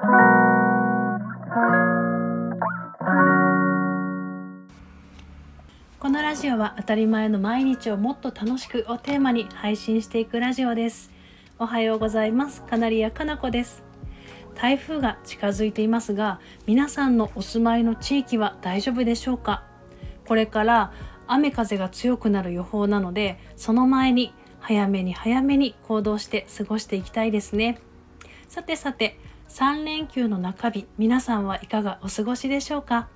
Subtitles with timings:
[0.00, 0.06] こ
[6.08, 11.10] のラジオは当たり前の毎日をもっと楽しくをテーマに配信していくラジオです。
[11.58, 12.62] おはようございます。
[12.62, 13.82] カナリアかなこです。
[14.54, 19.64] 台風が近づいていますが皆さんのお住まいの地域は大丈夫でしょうか？
[20.26, 20.94] これから
[21.26, 27.78] 雨風が強くなる予報なのでその前に早めに早めに行動して過ごしていきたいですね。
[28.48, 29.18] さてさて
[29.50, 33.08] 3連休の中日皆さんはいかがお過ごしでしょうか？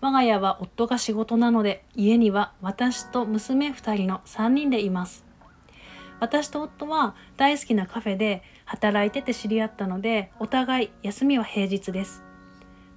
[0.00, 5.24] 我が家は夫が仕事なので家には私と娘2人の3人でいます。
[6.18, 12.24] 私と夫は大好きなカフェで働いてて知り合ったのでお互い休みは平日です。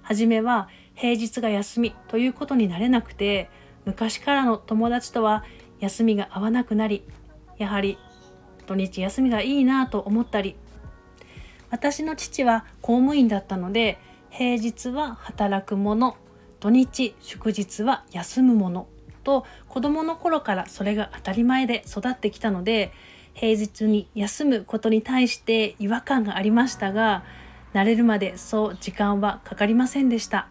[0.02, 3.50] 初めは平日が休みということになれなくて
[3.84, 5.44] 昔からの友達とは
[5.78, 7.04] 休みが合わなくなり
[7.56, 7.98] やはり
[8.66, 10.56] 土日休みがいいなと思ったり
[11.74, 13.98] 私の父は公務員だったので
[14.30, 16.16] 平日は働くもの
[16.60, 18.86] 土日祝日は休むもの
[19.24, 22.92] と子供の頃からそれが当たり前で育ってきたので
[23.32, 27.24] 平日に休むことに対して違和感がありましたが
[27.72, 30.46] 慣れるまでそう時間はかかりませんでした。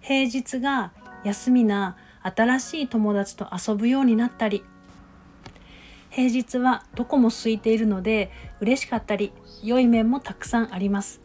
[0.00, 4.64] 平日が休みな新しい友達と遊ぶようになったり
[6.14, 9.32] 平日はどこも空いているので嬉しかったり
[9.64, 11.20] 良い面もたくさんあります。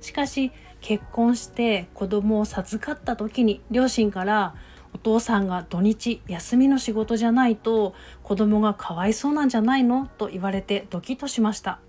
[0.00, 4.54] しかし結婚して子供を授かった時に両親から
[4.94, 10.06] お父さんが土日休みの仕事じゃないと子供がかわいそうなんじゃないの？
[10.06, 11.80] と言われてドキッとしました。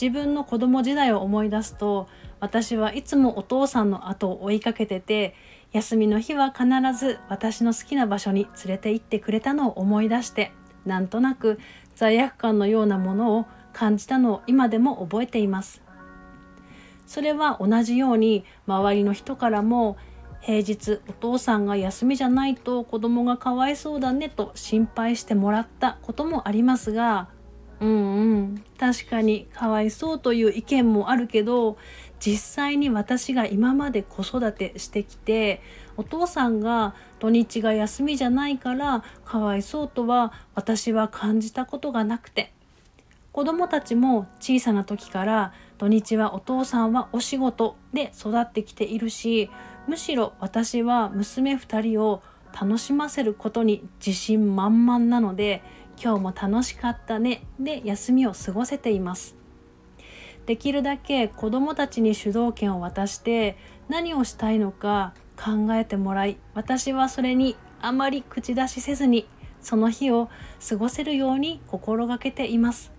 [0.00, 2.06] 自分の子供時代を思い出すと
[2.38, 5.34] 私はいつもお父さんの後を追いかけてて
[5.72, 10.52] 休みの日は必ず私の好きな場所に連れて行ってくれたのを思い出して
[10.84, 11.58] なんとなく
[11.94, 15.82] 罪悪感のようなものを感じたのを今でも覚えています。
[17.06, 19.96] それは同じように周りの人からも
[20.40, 27.28] 平日お父さんが休みじゃないと子供がかわいそうだねと心配してもらったこともありますが
[27.80, 31.76] うんうん確かにかわいそうという意見もあるけど
[32.24, 35.60] 実際に私が今まで子育てしてきて
[35.96, 42.52] お父さんが土日が休みじゃないからかわいそうとは私は感じたことがなくて
[43.32, 49.50] 子供たちも小さな時から土日はお父さんはお仕事で育ってきているし
[49.88, 52.22] むしろ私は娘2人を
[52.52, 55.60] 楽しませることに自信満々なので
[56.00, 59.41] 今日も楽しかったねで休みを過ごせています。
[60.46, 63.56] できるだけ子どもたちに主導権を渡して
[63.88, 69.28] 何をしたいのか考えてもらい私はそれにあまり口出しせずに
[69.60, 70.28] その日を
[70.68, 72.92] 過ごせるように心がけています。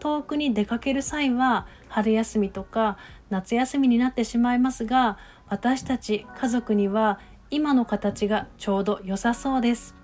[0.00, 2.98] 遠くに出かける際は春休みとか
[3.30, 7.18] 夏休みになってしまいますが私たち家族には
[7.50, 9.97] 今の形がちょうど良さそうです。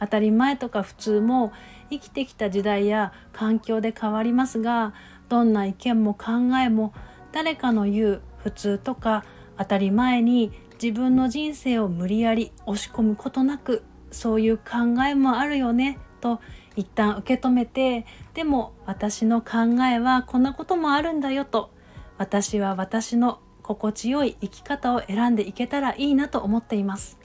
[0.00, 1.52] 当たり前とか普通も
[1.90, 4.94] 生きてきた時代や環境で変わりますが
[5.28, 6.32] どんな意見も考
[6.62, 6.92] えも
[7.32, 9.24] 誰かの言う普通とか
[9.58, 16.40] 当たり前に自分の人生を無理やり押し込むことなくそういう考えもあるよねと
[16.76, 21.70] 一旦受け止めてでも私の考えはこんなこともあるんだよと
[22.16, 27.18] 私は私の心地よい生き方を選んでいけたらいいなと思っています。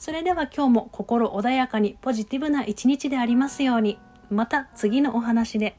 [0.00, 3.98] それでは今日も心穏やかにポジティブな一日でありますように
[4.30, 5.76] また次のお話で。